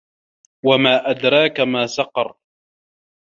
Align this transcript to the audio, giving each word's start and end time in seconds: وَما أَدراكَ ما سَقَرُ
وَما 0.65 1.11
أَدراكَ 1.11 1.59
ما 1.59 1.87
سَقَرُ 1.87 2.37